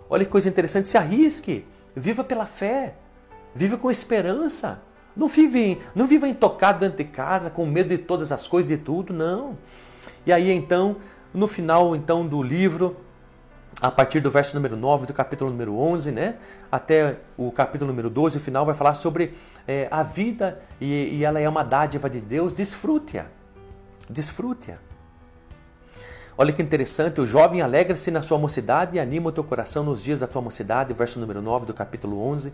Olha 0.10 0.26
que 0.26 0.32
coisa 0.32 0.48
interessante, 0.50 0.88
se 0.88 0.98
arrisque, 0.98 1.66
viva 1.96 2.24
pela 2.24 2.46
fé, 2.46 2.96
viva 3.54 3.78
com 3.78 3.92
esperança. 3.92 4.82
Não 5.16 5.28
vive, 5.28 5.80
não 5.94 6.08
viva 6.08 6.28
intocado 6.28 6.80
dentro 6.80 6.98
de 6.98 7.06
casa, 7.06 7.50
com 7.50 7.66
medo 7.66 7.90
de 7.90 7.98
todas 7.98 8.32
as 8.32 8.48
coisas, 8.48 8.70
de 8.70 8.78
tudo, 8.78 9.14
não. 9.14 9.58
E 10.26 10.32
aí 10.32 10.52
então, 10.52 10.98
no 11.34 11.48
final 11.48 11.96
então 11.96 12.26
do 12.26 12.42
livro, 12.42 12.96
a 13.82 13.90
partir 13.90 14.20
do 14.20 14.30
verso 14.30 14.56
número 14.56 14.78
9 14.78 15.08
do 15.08 15.14
capítulo 15.14 15.50
número 15.50 15.76
11, 15.76 16.12
né, 16.12 16.36
até 16.72 17.18
o 17.36 17.52
capítulo 17.52 17.90
número 17.90 18.10
12, 18.10 18.38
o 18.38 18.40
final 18.40 18.66
vai 18.66 18.76
falar 18.76 18.94
sobre 18.94 19.34
é, 19.68 19.88
a 19.90 20.04
vida 20.04 20.60
e, 20.80 21.18
e, 21.18 21.26
ela 21.26 21.40
é 21.40 21.50
uma 21.50 21.64
dádiva 21.64 22.10
de 22.10 22.22
Deus, 22.22 22.54
desfrute-a, 22.54 23.26
desfrute-a. 24.10 24.78
Olha 26.38 26.54
que 26.54 26.62
interessante, 26.62 27.20
o 27.20 27.28
jovem 27.28 27.62
alegra-se 27.62 28.10
na 28.10 28.22
sua 28.22 28.38
mocidade 28.38 28.98
e 28.98 29.00
anima 29.00 29.30
o 29.30 29.32
teu 29.32 29.44
coração 29.44 29.84
nos 29.84 30.02
dias 30.02 30.22
da 30.22 30.28
tua 30.28 30.42
mocidade, 30.42 30.94
verso 30.94 31.20
número 31.20 31.42
9 31.42 31.66
do 31.66 31.74
capítulo 31.74 32.24
11. 32.24 32.54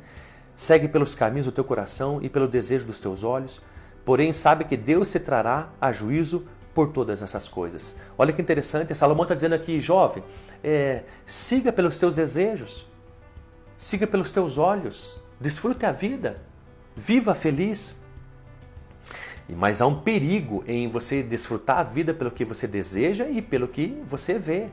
Segue 0.58 0.88
pelos 0.88 1.14
caminhos 1.14 1.46
do 1.46 1.52
teu 1.52 1.64
coração 1.64 2.20
e 2.20 2.28
pelo 2.28 2.48
desejo 2.48 2.88
dos 2.88 2.98
teus 2.98 3.24
olhos, 3.24 3.62
porém 4.04 4.34
sabe 4.34 4.64
que 4.64 4.76
Deus 4.76 5.08
se 5.08 5.20
trará 5.20 5.70
a 5.80 5.92
juízo 5.92 6.48
por 6.74 6.92
todas 6.92 7.22
essas 7.22 7.48
coisas. 7.48 7.96
Olha 8.18 8.34
que 8.34 8.42
interessante, 8.42 8.96
Salomão 8.96 9.22
está 9.22 9.36
dizendo 9.36 9.54
aqui, 9.54 9.80
jovem, 9.80 10.24
é, 10.64 11.04
siga 11.28 11.72
pelos 11.72 12.00
teus 12.00 12.16
desejos, 12.16 12.88
siga 13.78 14.08
pelos 14.08 14.32
teus 14.32 14.58
olhos, 14.58 15.22
desfrute 15.40 15.86
a 15.86 15.92
vida, 15.92 16.42
viva 16.96 17.36
feliz. 17.36 18.02
Mas 19.48 19.80
há 19.80 19.86
um 19.86 20.02
perigo 20.02 20.64
em 20.66 20.90
você 20.90 21.22
desfrutar 21.22 21.78
a 21.78 21.84
vida 21.84 22.16
pelo 22.16 22.32
que 22.32 22.44
você 22.44 22.66
deseja 22.66 23.30
e 23.30 23.44
pelo 23.44 23.68
que 23.68 24.02
você 24.08 24.40
vê 24.40 24.70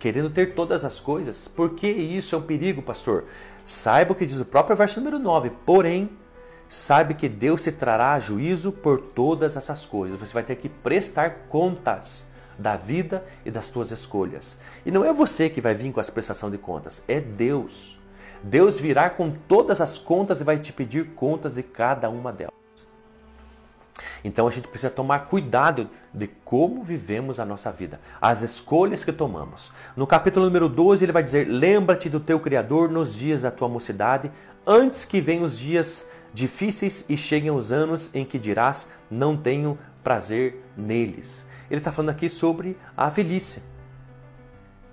querendo 0.00 0.30
ter 0.30 0.54
todas 0.54 0.84
as 0.84 0.98
coisas. 0.98 1.46
Por 1.46 1.74
que 1.74 1.86
isso 1.86 2.34
é 2.34 2.38
um 2.38 2.42
perigo, 2.42 2.82
pastor? 2.82 3.26
Saiba 3.64 4.12
o 4.12 4.14
que 4.16 4.26
diz 4.26 4.40
o 4.40 4.44
próprio 4.44 4.74
verso 4.74 4.98
número 4.98 5.18
9. 5.18 5.50
Porém, 5.64 6.10
saiba 6.68 7.12
que 7.12 7.28
Deus 7.28 7.60
se 7.60 7.70
trará 7.70 8.18
juízo 8.18 8.72
por 8.72 9.00
todas 9.00 9.56
essas 9.56 9.84
coisas. 9.84 10.18
Você 10.18 10.32
vai 10.32 10.42
ter 10.42 10.56
que 10.56 10.70
prestar 10.70 11.46
contas 11.48 12.30
da 12.58 12.76
vida 12.76 13.24
e 13.44 13.50
das 13.50 13.66
suas 13.66 13.90
escolhas. 13.90 14.58
E 14.84 14.90
não 14.90 15.04
é 15.04 15.12
você 15.12 15.50
que 15.50 15.60
vai 15.60 15.74
vir 15.74 15.92
com 15.92 16.00
essa 16.00 16.10
prestação 16.10 16.50
de 16.50 16.58
contas, 16.58 17.04
é 17.06 17.20
Deus. 17.20 17.98
Deus 18.42 18.80
virá 18.80 19.10
com 19.10 19.30
todas 19.30 19.82
as 19.82 19.98
contas 19.98 20.40
e 20.40 20.44
vai 20.44 20.58
te 20.58 20.72
pedir 20.72 21.10
contas 21.14 21.56
de 21.56 21.62
cada 21.62 22.08
uma 22.08 22.32
delas. 22.32 22.59
Então 24.24 24.46
a 24.46 24.50
gente 24.50 24.68
precisa 24.68 24.90
tomar 24.90 25.20
cuidado 25.20 25.88
de 26.12 26.26
como 26.44 26.82
vivemos 26.82 27.40
a 27.40 27.44
nossa 27.44 27.72
vida, 27.72 28.00
as 28.20 28.42
escolhas 28.42 29.04
que 29.04 29.12
tomamos. 29.12 29.72
No 29.96 30.06
capítulo 30.06 30.46
número 30.46 30.68
12, 30.68 31.04
ele 31.04 31.12
vai 31.12 31.22
dizer: 31.22 31.46
Lembra-te 31.48 32.08
do 32.08 32.20
teu 32.20 32.38
Criador 32.38 32.90
nos 32.90 33.14
dias 33.14 33.42
da 33.42 33.50
tua 33.50 33.68
mocidade, 33.68 34.30
antes 34.66 35.04
que 35.04 35.20
venham 35.20 35.44
os 35.44 35.58
dias 35.58 36.08
difíceis 36.32 37.04
e 37.08 37.16
cheguem 37.16 37.50
os 37.50 37.72
anos 37.72 38.10
em 38.14 38.24
que 38.24 38.38
dirás: 38.38 38.88
Não 39.10 39.36
tenho 39.36 39.78
prazer 40.02 40.62
neles. 40.76 41.46
Ele 41.70 41.80
está 41.80 41.92
falando 41.92 42.10
aqui 42.10 42.28
sobre 42.28 42.76
a 42.96 43.08
velhice. 43.08 43.62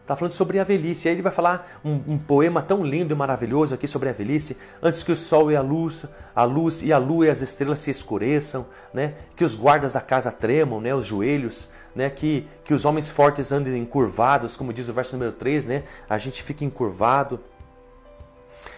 Está 0.07 0.15
falando 0.15 0.31
sobre 0.31 0.57
a 0.57 0.63
velhice. 0.63 1.09
Aí 1.09 1.15
ele 1.15 1.21
vai 1.21 1.33
falar 1.33 1.69
um, 1.83 1.99
um, 2.07 2.17
poema 2.17 2.61
tão 2.61 2.81
lindo 2.81 3.13
e 3.13 3.17
maravilhoso 3.17 3.75
aqui 3.75 3.89
sobre 3.89 4.07
a 4.07 4.13
velhice. 4.13 4.55
Antes 4.81 5.03
que 5.03 5.11
o 5.11 5.17
sol 5.17 5.51
e 5.51 5.55
a 5.57 5.61
luz, 5.61 6.05
a 6.33 6.45
luz 6.45 6.81
e 6.81 6.93
a 6.93 6.97
lua 6.97 7.25
e 7.25 7.29
as 7.29 7.41
estrelas 7.41 7.79
se 7.79 7.91
escureçam, 7.91 8.65
né? 8.93 9.15
Que 9.35 9.43
os 9.43 9.53
guardas 9.53 9.93
da 9.93 9.99
casa 9.99 10.31
tremam, 10.31 10.79
né? 10.79 10.95
Os 10.95 11.05
joelhos, 11.05 11.71
né? 11.93 12.09
Que, 12.09 12.47
que 12.63 12.73
os 12.73 12.85
homens 12.85 13.09
fortes 13.09 13.51
andem 13.51 13.77
encurvados, 13.77 14.55
como 14.55 14.71
diz 14.71 14.87
o 14.87 14.93
verso 14.93 15.11
número 15.11 15.33
3, 15.33 15.65
né? 15.65 15.83
A 16.09 16.17
gente 16.17 16.41
fica 16.41 16.63
encurvado. 16.63 17.41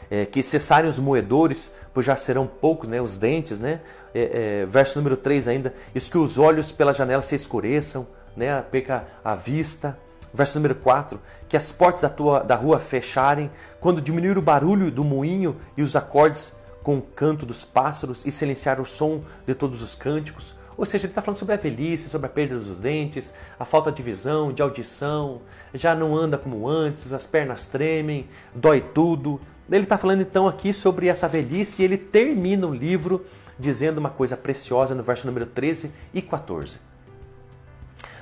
É, 0.09 0.25
que 0.25 0.41
cessarem 0.41 0.89
os 0.89 0.97
moedores, 0.97 1.71
pois 1.93 2.07
já 2.07 2.15
serão 2.15 2.47
poucos, 2.47 2.89
né? 2.89 2.99
Os 2.99 3.17
dentes, 3.17 3.59
né? 3.59 3.81
É, 4.15 4.63
é, 4.63 4.65
verso 4.65 4.97
número 4.97 5.15
3 5.15 5.47
ainda. 5.47 5.75
Isso 5.93 6.09
que 6.09 6.17
os 6.17 6.39
olhos 6.39 6.71
pela 6.71 6.91
janela 6.91 7.21
se 7.21 7.35
escureçam, 7.35 8.07
né? 8.35 8.59
Perca 8.63 9.05
a 9.23 9.35
vista 9.35 9.95
Verso 10.33 10.57
número 10.57 10.75
4: 10.75 11.19
Que 11.47 11.57
as 11.57 11.71
portas 11.71 12.01
da, 12.01 12.09
tua, 12.09 12.41
da 12.41 12.55
rua 12.55 12.79
fecharem, 12.79 13.51
quando 13.79 14.01
diminuir 14.01 14.37
o 14.37 14.41
barulho 14.41 14.91
do 14.91 15.03
moinho 15.03 15.57
e 15.75 15.81
os 15.81 15.95
acordes 15.95 16.55
com 16.83 16.97
o 16.97 17.01
canto 17.01 17.45
dos 17.45 17.65
pássaros 17.65 18.25
e 18.25 18.31
silenciar 18.31 18.79
o 18.79 18.85
som 18.85 19.23
de 19.45 19.53
todos 19.53 19.81
os 19.81 19.95
cânticos. 19.95 20.55
Ou 20.77 20.85
seja, 20.85 21.05
ele 21.05 21.11
está 21.11 21.21
falando 21.21 21.37
sobre 21.37 21.55
a 21.55 21.57
velhice, 21.57 22.07
sobre 22.07 22.27
a 22.27 22.29
perda 22.29 22.55
dos 22.55 22.79
dentes, 22.79 23.33
a 23.59 23.65
falta 23.65 23.91
de 23.91 24.01
visão, 24.01 24.53
de 24.53 24.61
audição, 24.61 25.41
já 25.73 25.93
não 25.93 26.15
anda 26.15 26.37
como 26.37 26.69
antes, 26.69 27.11
as 27.11 27.25
pernas 27.25 27.65
tremem, 27.65 28.29
dói 28.55 28.79
tudo. 28.79 29.41
Ele 29.69 29.83
está 29.83 29.97
falando 29.97 30.21
então 30.21 30.47
aqui 30.47 30.71
sobre 30.71 31.07
essa 31.07 31.27
velhice 31.27 31.81
e 31.81 31.85
ele 31.85 31.97
termina 31.97 32.65
o 32.65 32.73
livro 32.73 33.25
dizendo 33.59 33.97
uma 33.97 34.09
coisa 34.09 34.37
preciosa 34.37 34.95
no 34.95 35.03
verso 35.03 35.27
número 35.27 35.45
13 35.45 35.91
e 36.13 36.21
14. 36.21 36.77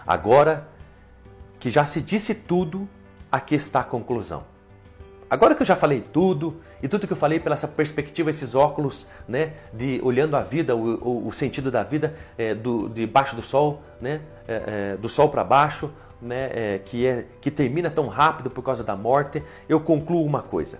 Agora 0.05 0.67
que 1.67 1.71
já 1.71 1.85
se 1.85 1.99
disse 1.99 2.33
tudo, 2.33 2.87
aqui 3.29 3.53
está 3.53 3.81
a 3.81 3.83
conclusão. 3.83 4.45
Agora 5.29 5.53
que 5.53 5.61
eu 5.61 5.65
já 5.65 5.75
falei 5.75 5.99
tudo, 5.99 6.61
e 6.81 6.87
tudo 6.87 7.05
que 7.05 7.11
eu 7.11 7.17
falei 7.17 7.41
pela 7.41 7.55
essa 7.55 7.67
perspectiva, 7.67 8.29
esses 8.29 8.55
óculos, 8.55 9.05
né, 9.27 9.51
de 9.73 9.99
olhando 10.01 10.37
a 10.37 10.41
vida, 10.41 10.77
o, 10.77 10.95
o, 10.95 11.27
o 11.27 11.33
sentido 11.33 11.69
da 11.69 11.83
vida 11.83 12.15
é, 12.37 12.55
do, 12.55 12.87
de 12.87 13.05
baixo 13.05 13.35
do 13.35 13.41
sol, 13.41 13.81
né, 13.99 14.21
é, 14.47 14.93
é, 14.93 14.97
do 14.97 15.09
sol 15.09 15.27
para 15.27 15.43
baixo, 15.43 15.91
né, 16.21 16.49
é, 16.53 16.79
que, 16.85 17.05
é, 17.05 17.25
que 17.41 17.51
termina 17.51 17.89
tão 17.89 18.07
rápido 18.07 18.49
por 18.49 18.61
causa 18.61 18.81
da 18.81 18.95
morte, 18.95 19.43
eu 19.67 19.81
concluo 19.81 20.25
uma 20.25 20.41
coisa: 20.41 20.79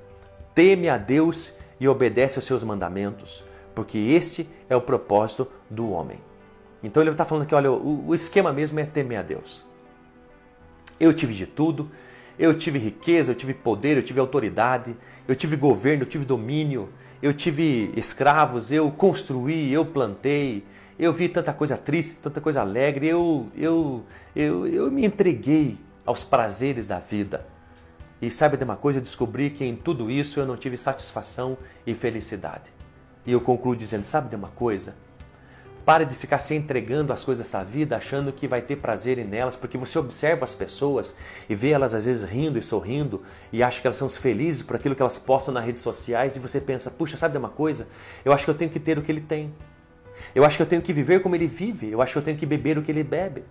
teme 0.56 0.88
a 0.88 0.98
Deus 0.98 1.51
e 1.82 1.89
obedece 1.89 2.38
aos 2.39 2.46
seus 2.46 2.63
mandamentos, 2.63 3.44
porque 3.75 3.98
este 3.98 4.48
é 4.70 4.75
o 4.77 4.79
propósito 4.79 5.51
do 5.70 5.91
homem. 5.91 6.22
Então 6.82 7.03
ele 7.03 7.10
está 7.10 7.25
falando 7.25 7.44
aqui, 7.44 7.53
olha, 7.53 7.74
o, 7.74 8.08
o 8.08 8.15
esquema 8.15 8.53
mesmo 8.53 8.79
é 8.79 8.86
temer 8.86 9.20
a 9.20 9.24
Deus. 9.24 9.67
Eu 11.00 11.13
tive 11.13 11.34
de 11.34 11.48
tudo. 11.48 11.89
Eu 12.39 12.54
tive 12.54 12.77
riqueza, 12.77 13.32
eu 13.32 13.36
tive 13.36 13.54
poder, 13.54 13.98
eu 13.98 14.04
tive 14.04 14.20
autoridade, 14.20 14.96
eu 15.27 15.36
tive 15.36 15.56
governo, 15.56 16.04
eu 16.04 16.08
tive 16.08 16.24
domínio, 16.24 16.89
eu 17.20 17.34
tive 17.34 17.92
escravos, 17.96 18.72
eu 18.72 18.92
construí, 18.92 19.74
eu 19.74 19.84
plantei, 19.84 20.63
eu 21.00 21.12
vi 21.12 21.30
tanta 21.30 21.51
coisa 21.51 21.75
triste, 21.77 22.18
tanta 22.22 22.39
coisa 22.39 22.62
alegre, 22.62 23.08
eu, 23.08 23.48
eu, 23.56 24.04
eu, 24.36 24.68
eu 24.68 24.92
me 24.92 25.04
entreguei 25.04 25.77
aos 26.06 26.24
prazeres 26.24 26.88
da 26.88 27.00
vida. 27.00 27.46
E 28.22 28.30
sabe 28.30 28.56
de 28.56 28.63
uma 28.63 28.75
coisa? 28.75 29.00
Eu 29.00 29.04
descobri 29.04 29.50
que 29.50 29.66
em 29.66 29.75
tudo 29.75 30.10
isso 30.10 30.39
eu 30.39 30.46
não 30.46 30.58
tive 30.58 30.77
satisfação 30.77 31.58
e 31.86 31.94
felicidade. 31.94 32.72
E 33.25 33.32
eu 33.32 33.42
concluo 33.42 33.75
dizendo: 33.75 34.04
sabe 34.04 34.30
de 34.30 34.36
uma 34.36 34.48
coisa? 34.48 34.96
Pare 35.88 36.03
de 36.03 36.15
ficar 36.15 36.39
se 36.39 36.53
entregando 36.53 37.13
às 37.13 37.24
coisas 37.24 37.50
da 37.50 37.63
vida, 37.63 37.96
achando 37.96 38.34
que 38.34 38.46
vai 38.46 38.62
ter 38.62 38.75
prazer 38.75 39.25
nelas, 39.25 39.56
porque 39.56 39.77
você 39.77 39.98
observa 39.98 40.44
as 40.44 40.53
pessoas 40.53 41.15
e 41.48 41.56
vê 41.56 41.70
elas 41.70 41.94
às 41.94 42.03
vezes 42.03 42.29
rindo 42.29 42.60
e 42.60 42.62
sorrindo 42.62 43.24
e 43.53 43.63
acha 43.63 43.79
que 43.79 43.88
elas 43.88 43.96
são 43.96 44.10
felizes 44.10 44.62
por 44.62 44.75
aquilo 44.75 44.94
que 44.94 45.01
elas 45.01 45.17
postam 45.17 45.53
nas 45.53 45.63
redes 45.63 45.82
sociais 45.82 46.36
e 46.36 46.39
você 46.39 46.60
pensa, 46.60 46.91
puxa, 46.91 47.15
sabe 47.15 47.32
de 47.32 47.38
uma 47.38 47.48
coisa? 47.48 47.88
Eu 48.25 48.34
acho 48.34 48.44
que 48.44 48.51
eu 48.51 48.56
tenho 48.56 48.70
que 48.70 48.82
ter 48.82 48.98
o 48.98 49.01
que 49.01 49.10
ele 49.10 49.22
tem. 49.22 49.53
Eu 50.36 50.44
acho 50.44 50.58
que 50.58 50.62
eu 50.62 50.67
tenho 50.67 50.82
que 50.82 50.91
viver 50.91 51.22
como 51.22 51.36
ele 51.36 51.48
vive. 51.48 51.89
Eu 51.89 52.01
acho 52.01 52.12
que 52.12 52.20
eu 52.20 52.24
tenho 52.24 52.38
que 52.38 52.46
beber 52.46 52.77
o 52.77 52.82
que 52.82 52.91
ele 52.91 53.01
bebe. 53.01 53.46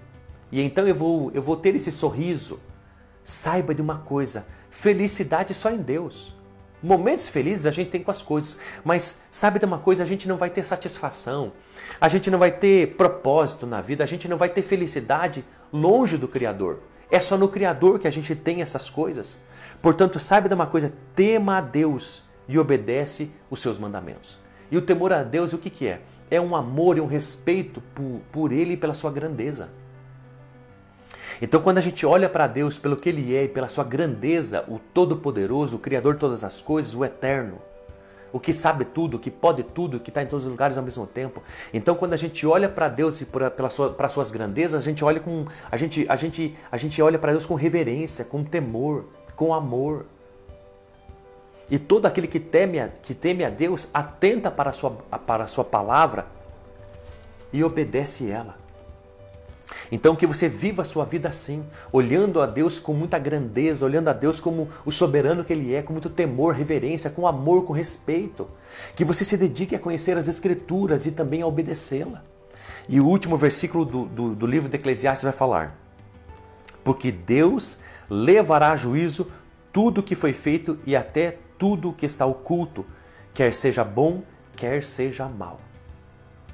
E 0.52 0.60
então 0.60 0.86
eu 0.86 0.94
vou, 0.94 1.30
eu 1.32 1.40
vou 1.40 1.56
ter 1.56 1.74
esse 1.74 1.90
sorriso. 1.90 2.60
Saiba 3.24 3.74
de 3.74 3.80
uma 3.80 4.00
coisa: 4.00 4.46
felicidade 4.68 5.54
só 5.54 5.70
em 5.70 5.78
Deus. 5.78 6.36
Momentos 6.82 7.28
felizes 7.28 7.66
a 7.66 7.70
gente 7.70 7.90
tem 7.90 8.02
com 8.02 8.10
as 8.10 8.22
coisas, 8.22 8.58
mas 8.84 9.20
sabe 9.30 9.58
de 9.58 9.64
uma 9.64 9.78
coisa? 9.78 10.02
A 10.02 10.06
gente 10.06 10.28
não 10.28 10.36
vai 10.36 10.50
ter 10.50 10.62
satisfação, 10.62 11.52
a 12.00 12.08
gente 12.08 12.30
não 12.30 12.38
vai 12.38 12.50
ter 12.50 12.94
propósito 12.96 13.66
na 13.66 13.80
vida, 13.80 14.04
a 14.04 14.06
gente 14.06 14.28
não 14.28 14.36
vai 14.36 14.48
ter 14.50 14.62
felicidade 14.62 15.44
longe 15.72 16.16
do 16.16 16.28
Criador. 16.28 16.80
É 17.10 17.18
só 17.20 17.36
no 17.38 17.48
Criador 17.48 17.98
que 17.98 18.06
a 18.06 18.10
gente 18.10 18.34
tem 18.34 18.62
essas 18.62 18.90
coisas. 18.90 19.40
Portanto, 19.80 20.18
saiba 20.18 20.48
de 20.48 20.54
uma 20.54 20.66
coisa: 20.66 20.92
tema 21.14 21.58
a 21.58 21.60
Deus 21.60 22.22
e 22.48 22.58
obedece 22.58 23.30
os 23.50 23.60
seus 23.60 23.78
mandamentos. 23.78 24.38
E 24.70 24.76
o 24.76 24.82
temor 24.82 25.12
a 25.12 25.22
Deus, 25.22 25.52
o 25.52 25.58
que, 25.58 25.70
que 25.70 25.86
é? 25.86 26.00
É 26.30 26.40
um 26.40 26.56
amor 26.56 26.98
e 26.98 27.00
um 27.00 27.06
respeito 27.06 27.80
por, 27.94 28.20
por 28.32 28.52
Ele 28.52 28.74
e 28.74 28.76
pela 28.76 28.94
sua 28.94 29.12
grandeza. 29.12 29.70
Então, 31.40 31.60
quando 31.60 31.78
a 31.78 31.82
gente 31.82 32.06
olha 32.06 32.28
para 32.28 32.46
Deus 32.46 32.78
pelo 32.78 32.96
que 32.96 33.08
Ele 33.08 33.34
é 33.36 33.44
e 33.44 33.48
pela 33.48 33.68
sua 33.68 33.84
grandeza, 33.84 34.64
o 34.68 34.78
Todo-Poderoso, 34.78 35.76
o 35.76 35.78
Criador 35.78 36.14
de 36.14 36.20
todas 36.20 36.42
as 36.42 36.60
coisas, 36.62 36.94
o 36.94 37.04
Eterno, 37.04 37.58
o 38.32 38.40
que 38.40 38.52
sabe 38.52 38.84
tudo, 38.84 39.16
o 39.16 39.20
que 39.20 39.30
pode 39.30 39.62
tudo, 39.62 39.96
o 39.96 40.00
que 40.00 40.10
está 40.10 40.22
em 40.22 40.26
todos 40.26 40.44
os 40.44 40.50
lugares 40.50 40.76
ao 40.76 40.82
mesmo 40.82 41.06
tempo. 41.06 41.42
Então, 41.72 41.94
quando 41.94 42.12
a 42.12 42.16
gente 42.16 42.46
olha 42.46 42.68
para 42.68 42.88
Deus 42.88 43.20
e 43.20 43.26
para 43.26 43.70
sua, 43.70 43.94
suas 44.08 44.30
grandezas, 44.30 44.82
a 44.82 44.84
gente 44.84 45.04
olha 45.04 45.20
com 45.20 45.46
a 45.70 45.76
gente 45.76 46.06
a 46.08 46.16
gente 46.16 46.56
a 46.70 46.76
gente 46.76 47.00
olha 47.00 47.18
para 47.18 47.32
Deus 47.32 47.46
com 47.46 47.54
reverência, 47.54 48.24
com 48.24 48.44
temor, 48.44 49.06
com 49.34 49.54
amor. 49.54 50.06
E 51.70 51.78
todo 51.78 52.06
aquele 52.06 52.28
que 52.28 52.38
teme 52.38 52.78
a, 52.78 52.88
que 52.88 53.14
teme 53.14 53.44
a 53.44 53.50
Deus 53.50 53.88
atenta 53.92 54.50
para 54.50 54.70
a 54.70 54.72
sua 54.72 54.90
para 55.26 55.44
a 55.44 55.46
sua 55.46 55.64
palavra 55.64 56.26
e 57.52 57.64
obedece 57.64 58.30
ela. 58.30 58.65
Então 59.90 60.16
que 60.16 60.26
você 60.26 60.48
viva 60.48 60.82
a 60.82 60.84
sua 60.84 61.04
vida 61.04 61.28
assim, 61.28 61.64
olhando 61.92 62.40
a 62.40 62.46
Deus 62.46 62.78
com 62.78 62.92
muita 62.92 63.18
grandeza, 63.18 63.84
olhando 63.84 64.08
a 64.08 64.12
Deus 64.12 64.40
como 64.40 64.68
o 64.84 64.90
soberano 64.90 65.44
que 65.44 65.52
Ele 65.52 65.74
é, 65.74 65.82
com 65.82 65.92
muito 65.92 66.10
temor, 66.10 66.54
reverência, 66.54 67.10
com 67.10 67.26
amor, 67.26 67.64
com 67.64 67.72
respeito. 67.72 68.48
Que 68.94 69.04
você 69.04 69.24
se 69.24 69.36
dedique 69.36 69.74
a 69.74 69.78
conhecer 69.78 70.16
as 70.16 70.28
Escrituras 70.28 71.06
e 71.06 71.12
também 71.12 71.42
a 71.42 71.46
obedecê-la. 71.46 72.24
E 72.88 73.00
o 73.00 73.06
último 73.06 73.36
versículo 73.36 73.84
do, 73.84 74.04
do, 74.06 74.34
do 74.34 74.46
livro 74.46 74.68
de 74.68 74.76
Eclesiastes 74.76 75.24
vai 75.24 75.32
falar: 75.32 75.76
Porque 76.84 77.10
Deus 77.10 77.78
levará 78.08 78.72
a 78.72 78.76
juízo 78.76 79.30
tudo 79.72 79.98
o 79.98 80.02
que 80.02 80.14
foi 80.14 80.32
feito 80.32 80.78
e 80.86 80.96
até 80.96 81.38
tudo 81.58 81.90
o 81.90 81.92
que 81.92 82.06
está 82.06 82.24
oculto, 82.26 82.84
quer 83.34 83.52
seja 83.52 83.84
bom, 83.84 84.22
quer 84.54 84.84
seja 84.84 85.26
mal. 85.28 85.60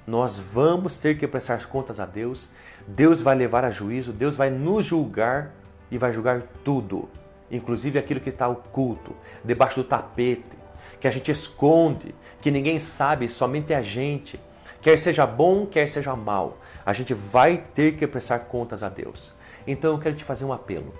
Nós 0.07 0.37
vamos 0.37 0.99
ter 0.99 1.17
que 1.17 1.29
prestar 1.29 1.67
contas 1.67 2.01
a 2.01 2.07
Deus. 2.07 2.51
Deus 2.87 3.21
vai 3.21 3.35
levar 3.35 3.65
a 3.65 3.71
juízo, 3.71 4.13
Deus 4.13 4.37
vai 4.37 4.51
nos 4.51 4.85
julgar 4.85 5.55
e 5.91 5.99
vai 5.99 6.13
julgar 6.13 6.43
tudo, 6.65 7.09
inclusive 7.51 7.99
aquilo 7.99 8.19
que 8.19 8.31
está 8.31 8.49
oculto, 8.49 9.15
debaixo 9.45 9.83
do 9.83 9.89
tapete, 9.89 10.57
que 10.99 11.07
a 11.07 11.11
gente 11.11 11.31
esconde, 11.31 12.15
que 12.41 12.51
ninguém 12.51 12.79
sabe, 12.79 13.29
somente 13.29 13.75
a 13.75 13.83
gente. 13.83 14.41
Quer 14.81 14.99
seja 14.99 15.27
bom, 15.27 15.67
quer 15.67 15.89
seja 15.89 16.17
mal, 16.17 16.59
a 16.85 16.93
gente 16.93 17.15
vai 17.15 17.59
ter 17.59 17.95
que 17.95 18.07
prestar 18.07 18.41
contas 18.41 18.83
a 18.83 18.89
Deus. 18.89 19.33
Então 19.67 19.93
eu 19.93 19.99
quero 19.99 20.17
te 20.17 20.25
fazer 20.25 20.45
um 20.45 20.53
apelo. 20.53 20.93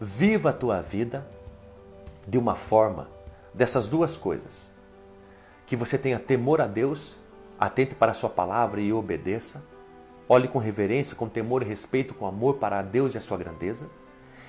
Viva 0.00 0.50
a 0.50 0.52
tua 0.52 0.80
vida 0.80 1.26
de 2.28 2.38
uma 2.38 2.54
forma 2.54 3.08
dessas 3.52 3.88
duas 3.88 4.16
coisas. 4.16 4.72
Que 5.66 5.76
você 5.76 5.96
tenha 5.96 6.18
temor 6.18 6.60
a 6.60 6.66
Deus 6.66 7.16
Atente 7.64 7.94
para 7.94 8.12
a 8.12 8.14
sua 8.14 8.28
palavra 8.28 8.78
e 8.78 8.92
obedeça. 8.92 9.64
Olhe 10.28 10.46
com 10.46 10.58
reverência, 10.58 11.16
com 11.16 11.30
temor 11.30 11.62
e 11.62 11.64
respeito, 11.64 12.12
com 12.12 12.26
amor 12.26 12.56
para 12.56 12.82
Deus 12.82 13.14
e 13.14 13.18
a 13.18 13.22
sua 13.22 13.38
grandeza. 13.38 13.88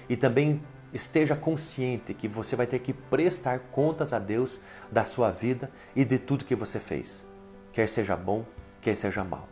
E 0.09 0.17
também 0.17 0.61
esteja 0.93 1.33
consciente 1.33 2.13
que 2.13 2.27
você 2.27 2.57
vai 2.57 2.67
ter 2.67 2.79
que 2.79 2.91
prestar 2.91 3.59
contas 3.71 4.11
a 4.11 4.19
Deus 4.19 4.59
da 4.91 5.05
sua 5.05 5.31
vida 5.31 5.71
e 5.95 6.03
de 6.03 6.19
tudo 6.19 6.43
que 6.43 6.55
você 6.55 6.77
fez, 6.77 7.25
quer 7.71 7.87
seja 7.87 8.17
bom, 8.17 8.43
quer 8.81 8.97
seja 8.97 9.23
mal. 9.23 9.47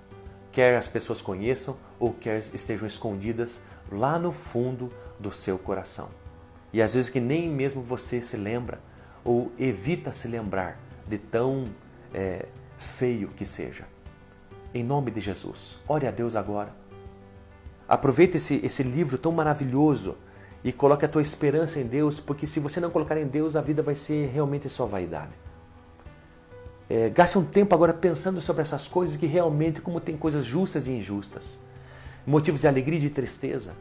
Quer 0.51 0.75
as 0.75 0.89
pessoas 0.89 1.21
conheçam 1.21 1.77
ou 1.97 2.11
quer 2.11 2.39
estejam 2.53 2.85
escondidas 2.85 3.63
lá 3.89 4.19
no 4.19 4.33
fundo 4.33 4.91
do 5.17 5.31
seu 5.31 5.57
coração. 5.57 6.09
E 6.73 6.81
às 6.81 6.95
vezes 6.95 7.09
que 7.09 7.21
nem 7.21 7.49
mesmo 7.49 7.81
você 7.81 8.21
se 8.21 8.35
lembra, 8.35 8.81
ou 9.23 9.53
evita 9.57 10.11
se 10.11 10.27
lembrar 10.27 10.77
de 11.07 11.17
tão 11.17 11.69
é, 12.13 12.45
feio 12.77 13.29
que 13.29 13.45
seja. 13.45 13.85
Em 14.73 14.83
nome 14.83 15.11
de 15.11 15.19
Jesus, 15.19 15.77
ore 15.87 16.07
a 16.07 16.11
Deus 16.11 16.35
agora. 16.35 16.73
Aproveite 17.87 18.37
esse, 18.37 18.59
esse 18.63 18.81
livro 18.81 19.17
tão 19.17 19.31
maravilhoso 19.31 20.17
e 20.63 20.71
coloque 20.71 21.05
a 21.05 21.09
tua 21.09 21.21
esperança 21.21 21.79
em 21.79 21.85
Deus, 21.85 22.19
porque 22.19 22.47
se 22.47 22.59
você 22.59 22.79
não 22.79 22.89
colocar 22.89 23.17
em 23.17 23.27
Deus, 23.27 23.55
a 23.55 23.61
vida 23.61 23.83
vai 23.83 23.95
ser 23.95 24.29
realmente 24.29 24.69
só 24.69 24.85
vaidade. 24.85 25.33
É, 26.89 27.09
gaste 27.09 27.37
um 27.37 27.45
tempo 27.45 27.73
agora 27.75 27.93
pensando 27.93 28.41
sobre 28.41 28.61
essas 28.61 28.87
coisas 28.87 29.17
que 29.17 29.25
realmente, 29.25 29.81
como 29.81 29.99
tem 29.99 30.17
coisas 30.17 30.45
justas 30.45 30.87
e 30.87 30.91
injustas, 30.91 31.59
motivos 32.25 32.61
de 32.61 32.67
alegria 32.67 32.97
e 32.99 33.01
de 33.01 33.09
tristeza. 33.09 33.73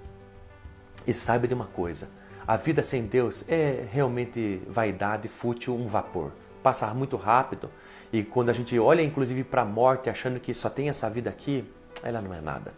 E 1.07 1.13
saiba 1.13 1.47
de 1.47 1.55
uma 1.55 1.67
coisa: 1.67 2.09
a 2.47 2.57
vida 2.57 2.83
sem 2.83 3.07
Deus 3.07 3.45
é 3.49 3.87
realmente 3.91 4.63
vaidade, 4.69 5.29
fútil, 5.29 5.75
um 5.75 5.87
vapor. 5.87 6.33
Passa 6.63 6.93
muito 6.95 7.17
rápido 7.17 7.71
e 8.13 8.23
quando 8.23 8.51
a 8.51 8.53
gente 8.53 8.79
olha 8.79 9.03
inclusive 9.03 9.43
para 9.43 9.63
a 9.63 9.65
morte 9.65 10.11
achando 10.11 10.39
que 10.39 10.53
só 10.53 10.69
tem 10.69 10.89
essa 10.89 11.09
vida 11.09 11.31
aqui, 11.31 11.65
ela 12.03 12.21
não 12.21 12.35
é 12.35 12.41
nada. 12.41 12.75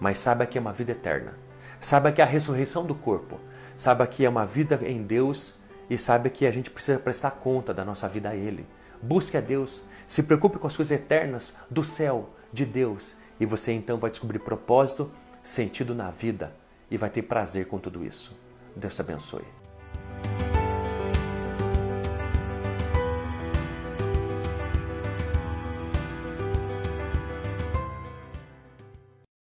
Mas 0.00 0.18
saiba 0.18 0.46
que 0.46 0.56
é 0.56 0.60
uma 0.60 0.72
vida 0.72 0.92
eterna. 0.92 1.34
Saiba 1.80 2.10
que 2.10 2.20
é 2.20 2.24
a 2.24 2.26
ressurreição 2.26 2.86
do 2.86 2.94
corpo. 2.94 3.38
Saiba 3.76 4.06
que 4.06 4.24
é 4.24 4.28
uma 4.28 4.46
vida 4.46 4.80
em 4.82 5.02
Deus 5.02 5.56
e 5.90 5.98
saiba 5.98 6.30
que 6.30 6.46
a 6.46 6.50
gente 6.50 6.70
precisa 6.70 6.98
prestar 6.98 7.32
conta 7.32 7.74
da 7.74 7.84
nossa 7.84 8.08
vida 8.08 8.30
a 8.30 8.36
Ele. 8.36 8.66
Busque 9.02 9.36
a 9.36 9.40
Deus, 9.40 9.82
se 10.06 10.22
preocupe 10.22 10.58
com 10.58 10.66
as 10.66 10.76
coisas 10.76 10.96
eternas 10.96 11.56
do 11.68 11.82
céu, 11.82 12.30
de 12.52 12.64
Deus, 12.64 13.16
e 13.40 13.44
você 13.44 13.72
então 13.72 13.98
vai 13.98 14.10
descobrir 14.10 14.38
propósito, 14.38 15.10
sentido 15.42 15.94
na 15.94 16.10
vida 16.10 16.54
e 16.90 16.96
vai 16.96 17.10
ter 17.10 17.22
prazer 17.22 17.66
com 17.66 17.78
tudo 17.78 18.04
isso. 18.04 18.38
Deus 18.76 18.94
te 18.94 19.00
abençoe. 19.00 19.61